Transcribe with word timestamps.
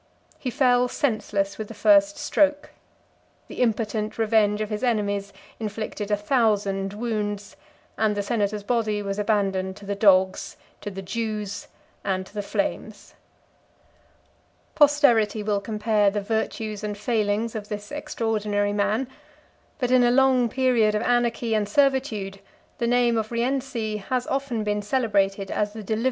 He 0.39 0.49
fell 0.49 0.87
senseless 0.87 1.59
with 1.59 1.67
the 1.67 1.75
first 1.75 2.17
stroke: 2.17 2.71
the 3.47 3.61
impotent 3.61 4.17
revenge 4.17 4.59
of 4.59 4.71
his 4.71 4.83
enemies 4.83 5.31
inflicted 5.59 6.09
a 6.09 6.17
thousand 6.17 6.93
wounds: 6.95 7.55
and 7.99 8.15
the 8.17 8.23
senator's 8.23 8.63
body 8.63 9.03
was 9.03 9.19
abandoned 9.19 9.75
to 9.75 9.85
the 9.85 9.93
dogs, 9.93 10.57
to 10.81 10.89
the 10.89 11.03
Jews, 11.03 11.67
and 12.03 12.25
to 12.25 12.33
the 12.33 12.41
flames. 12.41 13.13
Posterity 14.73 15.43
will 15.43 15.61
compare 15.61 16.09
the 16.09 16.19
virtues 16.19 16.83
and 16.83 16.97
failings 16.97 17.53
of 17.53 17.67
this 17.69 17.91
extraordinary 17.91 18.73
man; 18.73 19.07
but 19.77 19.91
in 19.91 20.03
a 20.03 20.09
long 20.09 20.49
period 20.49 20.95
of 20.95 21.03
anarchy 21.03 21.53
and 21.53 21.69
servitude, 21.69 22.39
the 22.79 22.87
name 22.87 23.19
of 23.19 23.31
Rienzi 23.31 23.97
has 23.97 24.25
often 24.25 24.63
been 24.63 24.81
celebrated 24.81 25.51
as 25.51 25.51
the 25.51 25.51
deliverer 25.51 25.51
of 25.51 25.51
his 25.51 25.51
country, 25.51 25.51
and 25.51 25.51
the 25.51 25.55
last 25.55 25.67
of 25.69 25.73
the 25.73 25.79
Roman 25.83 25.85
patriots. 25.85 25.99